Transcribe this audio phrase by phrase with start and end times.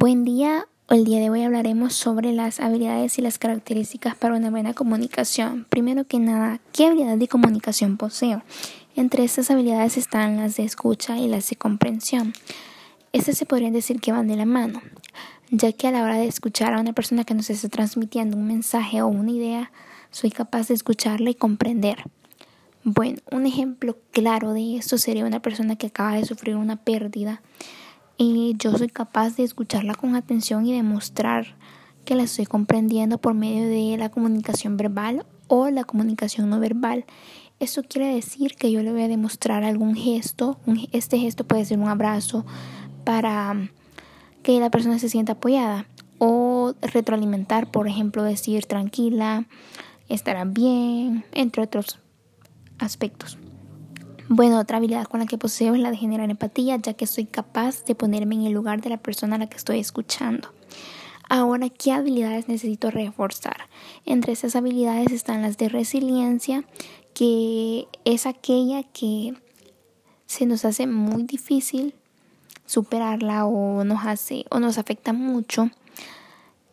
[0.00, 4.48] Buen día, el día de hoy hablaremos sobre las habilidades y las características para una
[4.48, 5.66] buena comunicación.
[5.68, 8.42] Primero que nada, ¿qué habilidad de comunicación poseo?
[8.96, 12.32] Entre estas habilidades están las de escucha y las de comprensión.
[13.12, 14.80] Estas se podrían decir que van de la mano,
[15.50, 18.46] ya que a la hora de escuchar a una persona que nos está transmitiendo un
[18.46, 19.70] mensaje o una idea,
[20.10, 22.04] soy capaz de escucharla y comprender.
[22.84, 27.42] Bueno, un ejemplo claro de esto sería una persona que acaba de sufrir una pérdida
[28.22, 31.56] y yo soy capaz de escucharla con atención y demostrar
[32.04, 37.06] que la estoy comprendiendo por medio de la comunicación verbal o la comunicación no verbal.
[37.60, 40.58] Esto quiere decir que yo le voy a demostrar algún gesto.
[40.92, 42.44] Este gesto puede ser un abrazo
[43.04, 43.70] para
[44.42, 45.86] que la persona se sienta apoyada
[46.18, 49.46] o retroalimentar, por ejemplo, decir tranquila,
[50.10, 51.98] estará bien, entre otros
[52.78, 53.38] aspectos.
[54.32, 57.24] Bueno, otra habilidad con la que poseo es la de generar empatía, ya que soy
[57.24, 60.52] capaz de ponerme en el lugar de la persona a la que estoy escuchando.
[61.28, 63.56] Ahora, ¿qué habilidades necesito reforzar?
[64.06, 66.62] Entre esas habilidades están las de resiliencia,
[67.12, 69.34] que es aquella que
[70.26, 71.96] se nos hace muy difícil
[72.66, 75.70] superarla o nos hace o nos afecta mucho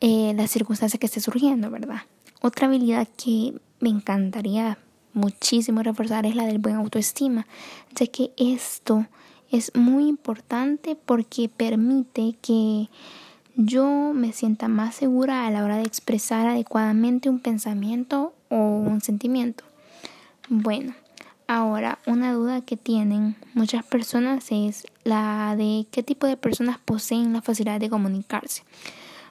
[0.00, 2.02] eh, la circunstancia que esté surgiendo, ¿verdad?
[2.42, 4.76] Otra habilidad que me encantaría
[5.14, 7.46] muchísimo reforzar es la del buen autoestima,
[7.94, 9.06] ya que esto
[9.50, 12.88] es muy importante porque permite que
[13.56, 19.00] yo me sienta más segura a la hora de expresar adecuadamente un pensamiento o un
[19.00, 19.64] sentimiento.
[20.48, 20.94] Bueno,
[21.46, 27.32] ahora una duda que tienen muchas personas es la de qué tipo de personas poseen
[27.32, 28.64] la facilidad de comunicarse.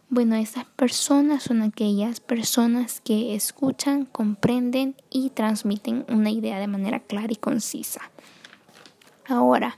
[0.09, 6.99] Bueno, estas personas son aquellas personas que escuchan, comprenden y transmiten una idea de manera
[6.99, 8.01] clara y concisa.
[9.27, 9.77] Ahora,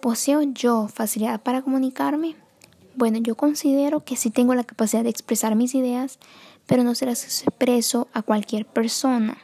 [0.00, 2.34] ¿poseo yo facilidad para comunicarme?
[2.96, 6.18] Bueno, yo considero que sí tengo la capacidad de expresar mis ideas,
[6.66, 9.38] pero no se las expreso a cualquier persona.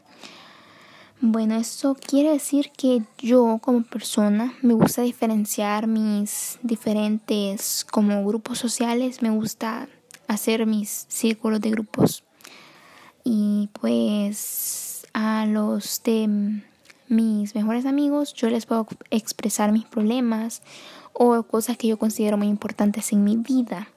[1.23, 8.59] Bueno, eso quiere decir que yo como persona me gusta diferenciar mis diferentes como grupos
[8.59, 9.89] sociales, me gusta
[10.29, 12.23] hacer mis círculos de grupos
[13.25, 16.61] y pues a los de
[17.09, 20.61] mis mejores amigos yo les puedo expresar mis problemas
[21.15, 23.89] o cosas que yo considero muy importantes en mi vida.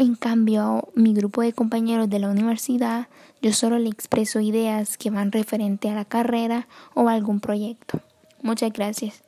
[0.00, 3.08] En cambio, mi grupo de compañeros de la universidad,
[3.42, 8.00] yo solo le expreso ideas que van referente a la carrera o a algún proyecto.
[8.40, 9.22] Muchas gracias.